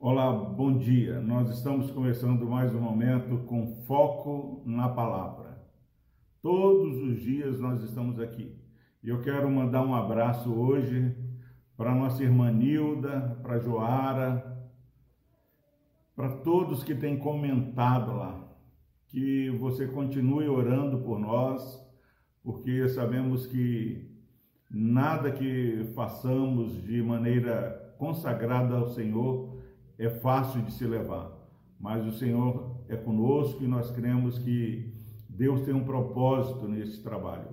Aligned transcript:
Olá, 0.00 0.32
bom 0.32 0.76
dia. 0.76 1.20
Nós 1.20 1.48
estamos 1.50 1.92
começando 1.92 2.44
mais 2.44 2.74
um 2.74 2.80
momento 2.80 3.44
com 3.46 3.84
foco 3.86 4.64
na 4.66 4.88
palavra. 4.88 5.64
Todos 6.42 7.00
os 7.00 7.20
dias 7.20 7.60
nós 7.60 7.84
estamos 7.84 8.18
aqui. 8.18 8.52
E 9.00 9.08
eu 9.10 9.22
quero 9.22 9.48
mandar 9.48 9.86
um 9.86 9.94
abraço 9.94 10.52
hoje 10.52 11.14
para 11.76 11.94
nossa 11.94 12.20
irmã 12.24 12.50
Nilda, 12.50 13.38
para 13.40 13.60
Joara, 13.60 14.58
para 16.16 16.30
todos 16.38 16.82
que 16.82 16.96
têm 16.96 17.16
comentado 17.16 18.16
lá. 18.16 18.44
Que 19.06 19.50
você 19.50 19.86
continue 19.86 20.48
orando 20.48 20.98
por 20.98 21.20
nós, 21.20 21.80
porque 22.42 22.88
sabemos 22.88 23.46
que 23.46 24.07
nada 24.70 25.30
que 25.30 25.84
façamos 25.94 26.82
de 26.82 27.02
maneira 27.02 27.94
consagrada 27.98 28.76
ao 28.76 28.88
Senhor 28.88 29.58
é 29.98 30.08
fácil 30.08 30.62
de 30.62 30.72
se 30.72 30.84
levar, 30.84 31.32
mas 31.80 32.06
o 32.06 32.12
Senhor 32.12 32.84
é 32.88 32.96
conosco 32.96 33.64
e 33.64 33.66
nós 33.66 33.90
cremos 33.90 34.38
que 34.38 34.92
Deus 35.28 35.62
tem 35.62 35.74
um 35.74 35.84
propósito 35.84 36.68
nesse 36.68 37.02
trabalho. 37.02 37.48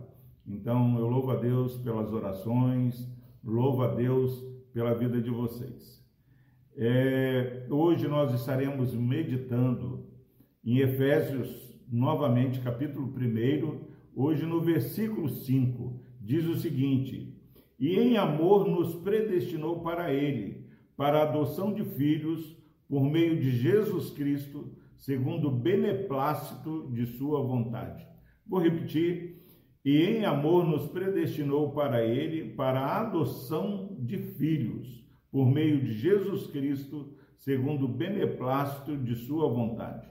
Então 0.48 0.98
eu 1.00 1.08
louvo 1.08 1.32
a 1.32 1.36
Deus 1.36 1.78
pelas 1.78 2.12
orações, 2.12 3.10
louvo 3.44 3.82
a 3.84 3.88
Deus 3.88 4.44
pela 4.74 4.94
vida 4.94 5.22
de 5.22 5.30
vocês. 5.30 6.04
É, 6.78 7.66
hoje 7.70 8.08
nós 8.08 8.34
estaremos 8.34 8.94
meditando 8.94 10.06
em 10.64 10.80
Efésios, 10.80 11.74
novamente, 11.90 12.60
capítulo 12.60 13.08
1, 13.08 13.80
hoje 14.16 14.46
no 14.46 14.60
versículo 14.62 15.30
5, 15.30 16.05
diz 16.26 16.46
o 16.48 16.58
seguinte: 16.58 17.34
E 17.80 17.96
em 17.96 18.18
amor 18.18 18.68
nos 18.68 18.96
predestinou 18.96 19.82
para 19.82 20.12
Ele, 20.12 20.66
para 20.98 21.20
a 21.20 21.30
adoção 21.30 21.74
de 21.74 21.84
filhos, 21.84 22.58
por 22.90 23.04
meio 23.04 23.40
de 23.40 23.52
Jesus 23.52 24.10
Cristo, 24.10 24.76
segundo 24.98 25.50
o 25.50 25.52
beneplácito 25.52 26.90
de 26.92 27.06
Sua 27.06 27.42
vontade. 27.42 28.06
Vou 28.46 28.60
repetir 28.60 29.44
e 29.84 30.02
em 30.02 30.26
amor 30.26 30.66
nos 30.66 30.88
predestinou 30.88 31.72
para 31.72 32.04
Ele, 32.04 32.56
para 32.56 32.80
a 32.80 33.02
adoção 33.02 33.96
de 34.00 34.18
filhos, 34.18 35.06
por 35.32 35.48
meio 35.48 35.80
de 35.80 35.94
Jesus 35.94 36.48
Cristo, 36.48 37.14
segundo 37.38 37.86
o 37.86 37.94
beneplácito 37.94 38.98
de 38.98 39.16
Sua 39.16 39.48
vontade. 39.48 40.08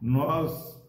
Nós 0.00 0.80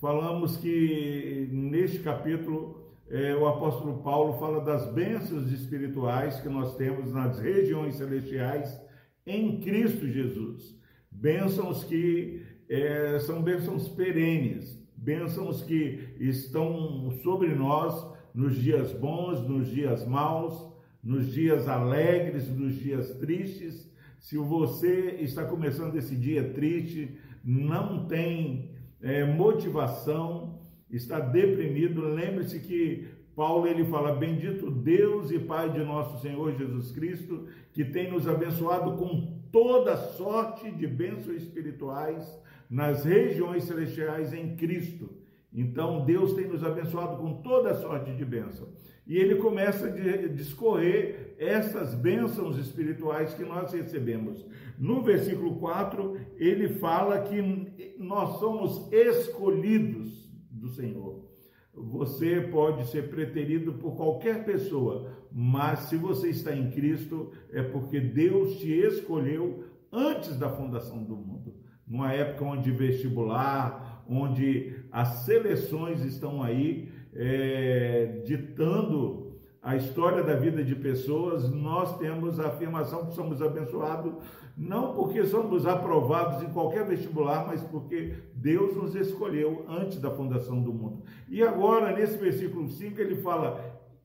falamos 0.00 0.56
que 0.56 1.48
neste 1.52 2.00
capítulo 2.00 2.77
é, 3.10 3.34
o 3.34 3.46
apóstolo 3.46 4.02
Paulo 4.02 4.38
fala 4.38 4.60
das 4.60 4.92
bênçãos 4.92 5.50
espirituais 5.50 6.40
que 6.40 6.48
nós 6.48 6.76
temos 6.76 7.12
nas 7.12 7.38
regiões 7.38 7.94
celestiais 7.96 8.80
em 9.26 9.60
Cristo 9.60 10.06
Jesus. 10.06 10.78
Bênçãos 11.10 11.84
que 11.84 12.42
é, 12.68 13.18
são 13.20 13.42
bênçãos 13.42 13.88
perenes, 13.88 14.78
bênçãos 14.94 15.62
que 15.62 16.14
estão 16.20 17.10
sobre 17.22 17.54
nós 17.54 18.06
nos 18.34 18.56
dias 18.56 18.92
bons, 18.92 19.40
nos 19.48 19.68
dias 19.68 20.06
maus, 20.06 20.70
nos 21.02 21.32
dias 21.32 21.66
alegres, 21.66 22.48
nos 22.48 22.74
dias 22.74 23.14
tristes. 23.14 23.90
Se 24.18 24.36
você 24.36 25.16
está 25.20 25.44
começando 25.44 25.96
esse 25.96 26.14
dia 26.14 26.52
triste, 26.52 27.16
não 27.42 28.06
tem 28.06 28.70
é, 29.00 29.24
motivação, 29.24 30.57
está 30.90 31.20
deprimido, 31.20 32.00
lembre-se 32.02 32.60
que 32.60 33.08
Paulo 33.34 33.66
ele 33.66 33.84
fala: 33.84 34.14
Bendito 34.14 34.70
Deus 34.70 35.30
e 35.30 35.38
Pai 35.38 35.70
de 35.70 35.84
nosso 35.84 36.20
Senhor 36.20 36.56
Jesus 36.56 36.90
Cristo, 36.90 37.46
que 37.72 37.84
tem 37.84 38.10
nos 38.10 38.26
abençoado 38.26 38.96
com 38.96 39.38
toda 39.52 39.96
sorte 39.96 40.70
de 40.70 40.86
bênçãos 40.86 41.42
espirituais 41.42 42.26
nas 42.68 43.04
regiões 43.04 43.64
celestiais 43.64 44.32
em 44.32 44.56
Cristo. 44.56 45.10
Então 45.52 46.04
Deus 46.04 46.34
tem 46.34 46.46
nos 46.46 46.64
abençoado 46.64 47.16
com 47.16 47.34
toda 47.42 47.74
sorte 47.74 48.12
de 48.12 48.24
bênção. 48.24 48.68
E 49.06 49.16
ele 49.16 49.36
começa 49.36 49.86
a 49.86 50.28
discorrer 50.28 51.34
essas 51.38 51.94
bênçãos 51.94 52.58
espirituais 52.58 53.32
que 53.32 53.42
nós 53.42 53.72
recebemos. 53.72 54.44
No 54.78 55.00
versículo 55.00 55.56
4, 55.56 56.16
ele 56.36 56.68
fala 56.74 57.22
que 57.22 57.94
nós 57.98 58.38
somos 58.38 58.92
escolhidos 58.92 60.27
do 60.58 60.68
Senhor. 60.68 61.24
Você 61.72 62.40
pode 62.40 62.86
ser 62.88 63.08
preterido 63.08 63.74
por 63.74 63.96
qualquer 63.96 64.44
pessoa, 64.44 65.12
mas 65.30 65.80
se 65.80 65.96
você 65.96 66.30
está 66.30 66.54
em 66.54 66.70
Cristo, 66.70 67.30
é 67.52 67.62
porque 67.62 68.00
Deus 68.00 68.58
te 68.58 68.72
escolheu 68.72 69.64
antes 69.92 70.36
da 70.36 70.48
fundação 70.50 71.02
do 71.02 71.16
mundo 71.16 71.54
numa 71.88 72.12
época 72.12 72.44
onde 72.44 72.70
vestibular, 72.70 74.04
onde 74.08 74.74
as 74.92 75.24
seleções 75.24 76.04
estão 76.04 76.42
aí 76.42 76.88
é, 77.14 78.20
ditando 78.24 79.17
a 79.62 79.76
história 79.76 80.22
da 80.22 80.34
vida 80.34 80.62
de 80.62 80.74
pessoas, 80.74 81.50
nós 81.50 81.98
temos 81.98 82.38
a 82.38 82.48
afirmação 82.48 83.06
que 83.06 83.14
somos 83.14 83.42
abençoados, 83.42 84.14
não 84.56 84.94
porque 84.94 85.24
somos 85.24 85.66
aprovados 85.66 86.42
em 86.42 86.52
qualquer 86.52 86.86
vestibular, 86.86 87.46
mas 87.46 87.62
porque 87.62 88.14
Deus 88.34 88.76
nos 88.76 88.94
escolheu 88.94 89.64
antes 89.68 90.00
da 90.00 90.10
fundação 90.10 90.62
do 90.62 90.72
mundo. 90.72 91.02
E 91.28 91.42
agora, 91.42 91.94
nesse 91.94 92.16
versículo 92.16 92.68
5, 92.68 93.00
ele 93.00 93.16
fala: 93.16 93.60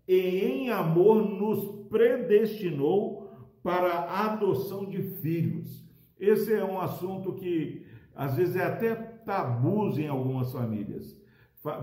E 0.07 0.15
em 0.15 0.69
amor 0.69 1.23
nos 1.23 1.87
predestinou 1.89 3.31
para 3.61 3.93
a 3.93 4.33
adoção 4.33 4.85
de 4.85 5.01
filhos. 5.01 5.83
Esse 6.19 6.53
é 6.53 6.63
um 6.63 6.79
assunto 6.79 7.33
que 7.33 7.85
às 8.15 8.35
vezes 8.35 8.55
é 8.55 8.63
até 8.63 8.93
tabu 8.95 9.89
em 9.97 10.07
algumas 10.07 10.51
famílias. 10.51 11.17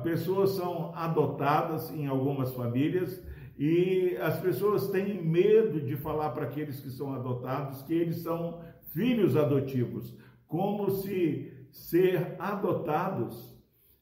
Pessoas 0.03 0.51
são 0.51 0.93
adotadas 0.95 1.91
em 1.91 2.07
algumas 2.07 2.53
famílias 2.53 3.23
e 3.61 4.17
as 4.17 4.41
pessoas 4.41 4.89
têm 4.89 5.23
medo 5.23 5.83
de 5.83 5.95
falar 5.95 6.31
para 6.31 6.47
aqueles 6.47 6.81
que 6.81 6.89
são 6.89 7.13
adotados 7.13 7.83
que 7.83 7.93
eles 7.93 8.23
são 8.23 8.65
filhos 8.95 9.37
adotivos, 9.37 10.17
como 10.47 10.91
se 10.91 11.53
ser 11.71 12.37
adotados 12.39 13.55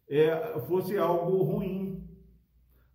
é, 0.08 0.60
fosse 0.68 0.96
algo 0.96 1.42
ruim. 1.42 2.04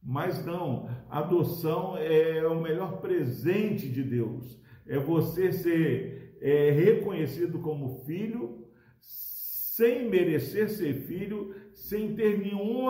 Mas 0.01 0.45
não, 0.45 0.89
adoção 1.09 1.97
é 1.97 2.47
o 2.47 2.61
melhor 2.61 3.01
presente 3.01 3.89
de 3.89 4.01
Deus. 4.01 4.57
É 4.87 4.97
você 4.97 5.51
ser 5.51 6.37
é 6.39 6.71
reconhecido 6.71 7.59
como 7.59 8.05
filho, 8.05 8.65
sem 9.01 10.09
merecer 10.09 10.69
ser 10.69 10.93
filho, 10.93 11.53
sem 11.73 12.15
ter 12.15 12.39
nenhum 12.39 12.85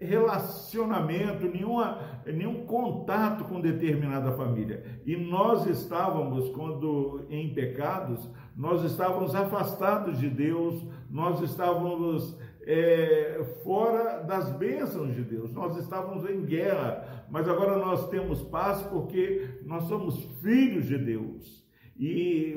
relacionamento, 0.00 1.46
nenhuma, 1.48 2.22
nenhum 2.26 2.64
contato 2.66 3.44
com 3.44 3.60
determinada 3.60 4.32
família. 4.32 5.00
E 5.04 5.16
nós 5.16 5.66
estávamos, 5.66 6.48
quando 6.50 7.26
em 7.30 7.52
pecados, 7.52 8.30
nós 8.56 8.84
estávamos 8.84 9.34
afastados 9.34 10.18
de 10.18 10.28
Deus, 10.28 10.86
nós 11.10 11.40
estávamos 11.42 12.38
é, 12.62 13.42
fora 13.64 14.22
das 14.22 14.50
bênçãos 14.56 15.14
de 15.14 15.22
Deus, 15.22 15.52
nós 15.52 15.76
estávamos 15.76 16.28
em 16.28 16.44
guerra, 16.44 17.26
mas 17.30 17.48
agora 17.48 17.78
nós 17.78 18.08
temos 18.08 18.42
paz 18.42 18.82
porque 18.82 19.60
nós 19.64 19.84
somos 19.84 20.22
filhos 20.40 20.86
de 20.86 20.98
Deus. 20.98 21.66
E 21.98 22.56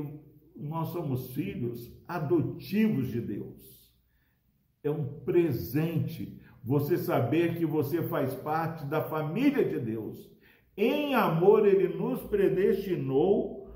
nós 0.55 0.89
somos 0.89 1.33
filhos 1.33 1.91
adotivos 2.07 3.07
de 3.07 3.19
Deus. 3.19 3.91
É 4.83 4.91
um 4.91 5.21
presente 5.21 6.39
você 6.63 6.97
saber 6.97 7.55
que 7.55 7.65
você 7.65 8.03
faz 8.03 8.33
parte 8.33 8.85
da 8.85 9.01
família 9.01 9.63
de 9.63 9.79
Deus. 9.79 10.29
Em 10.77 11.15
amor, 11.15 11.65
ele 11.65 11.87
nos 11.89 12.21
predestinou 12.23 13.67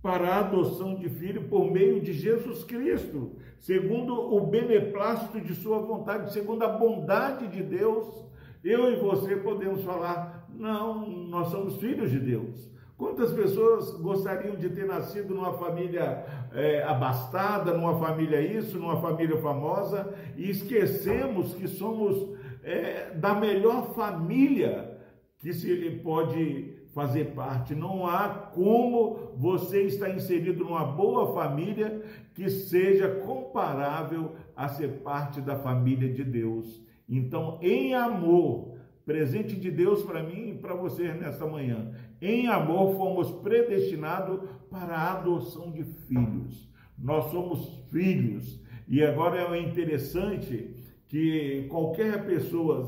para 0.00 0.28
a 0.28 0.38
adoção 0.40 0.96
de 0.96 1.08
filho 1.08 1.48
por 1.48 1.70
meio 1.70 2.00
de 2.00 2.12
Jesus 2.12 2.64
Cristo, 2.64 3.36
segundo 3.60 4.14
o 4.14 4.46
beneplácito 4.46 5.40
de 5.40 5.54
sua 5.54 5.78
vontade, 5.78 6.32
segundo 6.32 6.64
a 6.64 6.68
bondade 6.68 7.46
de 7.48 7.62
Deus. 7.62 8.26
Eu 8.64 8.92
e 8.92 8.96
você 8.96 9.36
podemos 9.36 9.82
falar: 9.84 10.48
não, 10.50 11.08
nós 11.08 11.48
somos 11.48 11.76
filhos 11.76 12.10
de 12.10 12.18
Deus. 12.18 12.71
Quantas 13.02 13.32
pessoas 13.32 13.90
gostariam 14.00 14.54
de 14.54 14.70
ter 14.70 14.86
nascido 14.86 15.34
numa 15.34 15.54
família 15.54 16.24
é, 16.52 16.84
abastada, 16.84 17.74
numa 17.74 17.98
família 17.98 18.40
isso, 18.40 18.78
numa 18.78 19.00
família 19.00 19.36
famosa, 19.38 20.14
e 20.36 20.48
esquecemos 20.48 21.52
que 21.52 21.66
somos 21.66 22.38
é, 22.62 23.10
da 23.10 23.34
melhor 23.34 23.92
família 23.92 24.96
que 25.40 25.52
se 25.52 25.90
pode 26.04 26.76
fazer 26.94 27.34
parte. 27.34 27.74
Não 27.74 28.06
há 28.06 28.28
como 28.28 29.32
você 29.36 29.82
estar 29.82 30.10
inserido 30.10 30.62
numa 30.62 30.84
boa 30.84 31.34
família 31.34 32.04
que 32.34 32.48
seja 32.48 33.16
comparável 33.16 34.36
a 34.54 34.68
ser 34.68 35.00
parte 35.02 35.40
da 35.40 35.56
família 35.56 36.08
de 36.08 36.22
Deus. 36.22 36.80
Então, 37.08 37.58
em 37.60 37.94
amor, 37.94 38.76
presente 39.04 39.56
de 39.56 39.72
Deus 39.72 40.04
para 40.04 40.22
mim 40.22 40.50
e 40.50 40.54
para 40.54 40.76
você 40.76 41.12
nesta 41.12 41.44
manhã. 41.46 41.90
Em 42.22 42.46
amor 42.46 42.96
fomos 42.96 43.32
predestinados 43.42 44.48
para 44.70 44.94
a 44.94 45.18
adoção 45.18 45.72
de 45.72 45.82
filhos. 45.82 46.72
Nós 46.96 47.32
somos 47.32 47.84
filhos. 47.90 48.62
E 48.86 49.02
agora 49.02 49.56
é 49.56 49.60
interessante 49.60 50.76
que 51.08 51.66
qualquer 51.68 52.24
pessoa 52.24 52.86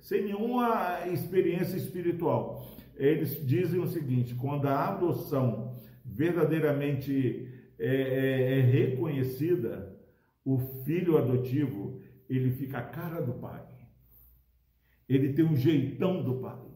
sem 0.00 0.24
nenhuma 0.24 1.06
experiência 1.06 1.76
espiritual, 1.76 2.66
eles 2.96 3.46
dizem 3.46 3.78
o 3.78 3.86
seguinte: 3.86 4.34
quando 4.36 4.66
a 4.66 4.88
adoção 4.88 5.76
verdadeiramente 6.02 7.48
é, 7.78 7.94
é, 7.94 8.58
é 8.58 8.60
reconhecida, 8.62 9.94
o 10.42 10.58
filho 10.82 11.18
adotivo 11.18 12.00
ele 12.26 12.50
fica 12.52 12.78
a 12.78 12.82
cara 12.82 13.20
do 13.20 13.34
pai. 13.34 13.66
Ele 15.06 15.34
tem 15.34 15.44
um 15.44 15.56
jeitão 15.56 16.22
do 16.22 16.36
pai. 16.36 16.71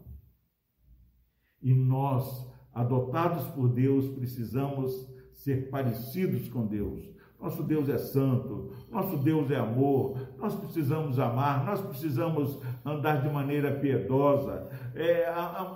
E 1.62 1.74
nós, 1.74 2.46
adotados 2.72 3.44
por 3.48 3.68
Deus, 3.68 4.08
precisamos 4.10 5.08
ser 5.32 5.70
parecidos 5.70 6.48
com 6.48 6.66
Deus. 6.66 7.16
Nosso 7.40 7.62
Deus 7.62 7.88
é 7.88 7.98
santo, 7.98 8.72
nosso 8.90 9.18
Deus 9.18 9.50
é 9.50 9.56
amor, 9.56 10.16
nós 10.38 10.54
precisamos 10.54 11.18
amar, 11.18 11.66
nós 11.66 11.80
precisamos 11.82 12.58
andar 12.84 13.22
de 13.22 13.28
maneira 13.28 13.78
piedosa, 13.78 14.68
é, 14.94 15.26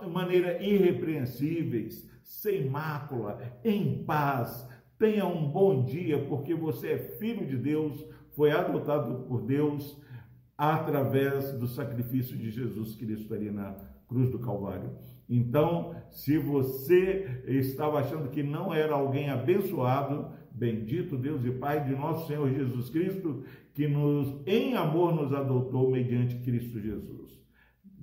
maneira 0.09 0.63
irrepreensíveis, 0.63 2.09
sem 2.23 2.69
mácula, 2.69 3.39
em 3.63 4.03
paz. 4.05 4.67
Tenha 4.99 5.27
um 5.27 5.51
bom 5.51 5.85
dia, 5.85 6.25
porque 6.27 6.55
você 6.55 6.93
é 6.93 6.99
filho 6.99 7.47
de 7.47 7.59
Deus, 7.59 8.07
foi 8.31 8.51
adotado 8.53 9.27
por 9.29 9.43
Deus 9.43 10.01
através 10.57 11.53
do 11.53 11.67
sacrifício 11.67 12.37
de 12.37 12.51
Jesus 12.51 12.95
Cristo 12.95 13.33
ali 13.35 13.51
na 13.51 13.77
cruz 14.09 14.31
do 14.31 14.39
Calvário. 14.39 14.91
Então, 15.31 15.95
se 16.11 16.37
você 16.37 17.43
estava 17.47 18.01
achando 18.01 18.31
que 18.31 18.43
não 18.43 18.75
era 18.75 18.95
alguém 18.95 19.31
abençoado, 19.31 20.27
bendito 20.51 21.17
Deus 21.17 21.45
e 21.45 21.53
Pai 21.53 21.85
de 21.85 21.95
nosso 21.95 22.27
Senhor 22.27 22.53
Jesus 22.53 22.91
Cristo, 22.91 23.45
que 23.73 23.87
nos 23.87 24.43
em 24.45 24.75
amor 24.75 25.15
nos 25.15 25.33
adotou 25.33 25.89
mediante 25.89 26.35
Cristo 26.41 26.81
Jesus. 26.81 27.41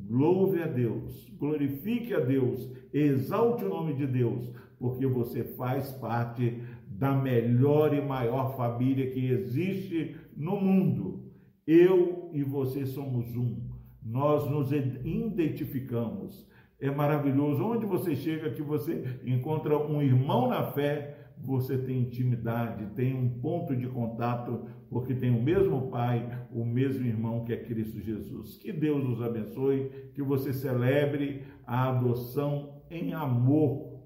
Louve 0.09 0.63
a 0.63 0.67
Deus, 0.67 1.29
glorifique 1.37 2.13
a 2.13 2.21
Deus, 2.21 2.71
exalte 2.93 3.65
o 3.65 3.69
nome 3.69 3.93
de 3.95 4.07
Deus, 4.07 4.49
porque 4.79 5.05
você 5.05 5.43
faz 5.43 5.91
parte 5.91 6.63
da 6.87 7.13
melhor 7.13 7.93
e 7.93 8.01
maior 8.01 8.55
família 8.55 9.11
que 9.11 9.25
existe 9.25 10.15
no 10.33 10.61
mundo. 10.61 11.25
Eu 11.65 12.29
e 12.31 12.41
você 12.41 12.85
somos 12.85 13.35
um. 13.35 13.67
Nós 14.01 14.49
nos 14.49 14.71
identificamos 14.71 16.47
é 16.79 16.89
maravilhoso. 16.91 17.63
Onde 17.63 17.85
você 17.85 18.15
chega, 18.15 18.51
que 18.51 18.61
você 18.61 19.19
encontra 19.25 19.77
um 19.77 20.01
irmão 20.01 20.47
na 20.47 20.63
fé, 20.63 21.15
você 21.37 21.77
tem 21.77 21.99
intimidade, 21.99 22.87
tem 22.95 23.15
um 23.15 23.29
ponto 23.29 23.75
de 23.75 23.87
contato, 23.87 24.65
porque 24.89 25.13
tem 25.13 25.29
o 25.29 25.41
mesmo 25.41 25.89
Pai, 25.89 26.47
o 26.51 26.65
mesmo 26.65 27.05
irmão 27.05 27.43
que 27.43 27.53
é 27.53 27.57
Cristo 27.57 27.99
Jesus. 27.99 28.57
Que 28.57 28.71
Deus 28.71 29.03
nos 29.03 29.21
abençoe, 29.21 29.89
que 30.13 30.21
você 30.21 30.53
celebre 30.53 31.43
a 31.65 31.89
adoção 31.89 32.81
em 32.89 33.13
amor, 33.13 34.01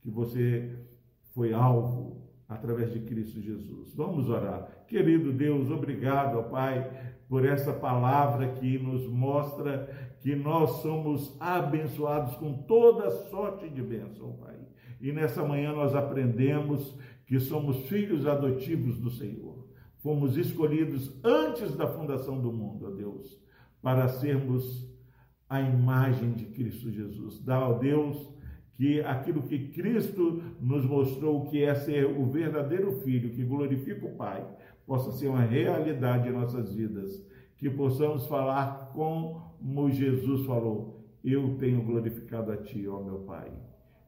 que 0.00 0.10
você 0.10 0.76
foi 1.34 1.52
alvo 1.52 2.18
através 2.48 2.92
de 2.92 3.00
Cristo 3.00 3.40
Jesus. 3.40 3.94
Vamos 3.94 4.28
orar. 4.28 4.84
Querido 4.86 5.32
Deus, 5.32 5.70
obrigado, 5.70 6.38
ó 6.38 6.42
Pai, 6.42 6.90
por 7.28 7.44
essa 7.44 7.72
palavra 7.72 8.48
que 8.54 8.78
nos 8.78 9.06
mostra 9.06 9.88
que 10.20 10.34
nós 10.34 10.82
somos 10.82 11.36
abençoados 11.38 12.34
com 12.36 12.54
toda 12.62 13.10
sorte 13.28 13.68
de 13.68 13.82
bênção, 13.82 14.32
Pai. 14.32 14.56
E 15.00 15.12
nessa 15.12 15.44
manhã 15.44 15.72
nós 15.72 15.94
aprendemos 15.94 16.98
que 17.26 17.38
somos 17.38 17.86
filhos 17.88 18.26
adotivos 18.26 18.98
do 18.98 19.10
Senhor. 19.10 19.68
Fomos 19.98 20.36
escolhidos 20.36 21.14
antes 21.22 21.76
da 21.76 21.86
fundação 21.86 22.40
do 22.40 22.52
mundo, 22.52 22.86
ó 22.86 22.90
Deus, 22.90 23.38
para 23.82 24.08
sermos 24.08 24.88
a 25.48 25.60
imagem 25.60 26.32
de 26.32 26.46
Cristo 26.46 26.90
Jesus. 26.90 27.42
Dá 27.44 27.56
ao 27.56 27.78
Deus 27.78 28.28
que 28.76 29.00
aquilo 29.00 29.42
que 29.42 29.68
Cristo 29.68 30.42
nos 30.60 30.84
mostrou 30.84 31.46
que 31.46 31.64
é 31.64 31.74
ser 31.74 32.06
o 32.06 32.26
verdadeiro 32.26 33.00
Filho, 33.00 33.30
que 33.30 33.42
glorifica 33.42 34.06
o 34.06 34.14
Pai, 34.14 34.46
possa 34.88 35.12
ser 35.12 35.28
uma 35.28 35.42
realidade 35.42 36.30
em 36.30 36.32
nossas 36.32 36.72
vidas, 36.72 37.22
que 37.58 37.68
possamos 37.68 38.26
falar 38.26 38.90
como 38.94 39.90
Jesus 39.90 40.46
falou: 40.46 41.04
Eu 41.22 41.58
tenho 41.58 41.84
glorificado 41.84 42.50
a 42.50 42.56
Ti, 42.56 42.88
ó 42.88 43.02
meu 43.04 43.18
Pai. 43.18 43.52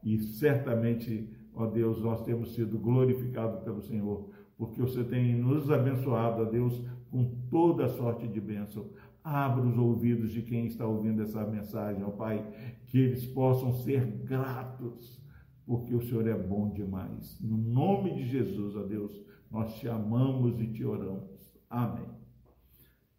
E 0.03 0.17
certamente, 0.17 1.29
ó 1.53 1.67
Deus, 1.67 2.01
nós 2.01 2.23
temos 2.23 2.55
sido 2.55 2.79
glorificados 2.79 3.59
pelo 3.59 3.79
Senhor, 3.83 4.31
porque 4.57 4.81
você 4.81 5.03
tem 5.03 5.35
nos 5.35 5.69
abençoado, 5.69 6.41
ó 6.41 6.45
Deus, 6.45 6.83
com 7.11 7.25
toda 7.51 7.87
sorte 7.87 8.27
de 8.27 8.41
bênção. 8.41 8.89
Abra 9.23 9.63
os 9.63 9.77
ouvidos 9.77 10.31
de 10.31 10.41
quem 10.41 10.65
está 10.65 10.87
ouvindo 10.87 11.21
essa 11.21 11.45
mensagem, 11.45 12.03
ó 12.03 12.09
Pai, 12.09 12.43
que 12.87 12.97
eles 12.97 13.23
possam 13.27 13.71
ser 13.71 14.03
gratos, 14.03 15.21
porque 15.63 15.93
o 15.93 16.01
Senhor 16.01 16.27
é 16.27 16.35
bom 16.35 16.71
demais. 16.71 17.39
No 17.39 17.55
nome 17.55 18.15
de 18.15 18.25
Jesus, 18.25 18.75
ó 18.75 18.81
Deus, 18.81 19.21
nós 19.51 19.75
te 19.75 19.87
amamos 19.89 20.59
e 20.61 20.67
te 20.67 20.85
oramos. 20.85 21.53
Amém. 21.69 22.07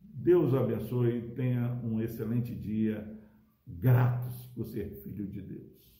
Deus 0.01 0.55
abençoe, 0.55 1.33
tenha 1.35 1.79
um 1.85 2.01
excelente 2.01 2.55
dia, 2.55 3.07
gratos 3.67 4.47
por 4.55 4.65
ser 4.67 4.91
filho 5.03 5.27
de 5.27 5.43
Deus. 5.43 5.93